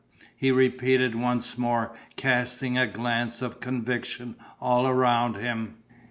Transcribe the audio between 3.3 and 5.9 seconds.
of conviction all around him.